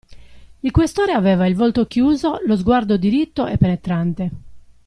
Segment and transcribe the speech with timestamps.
[0.63, 4.31] Il Questore aveva il volto chiuso, lo sguardo diritto e penetrante.